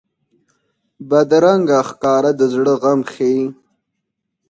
[1.09, 3.41] بدرنګه ښکاره د زړه غم ښيي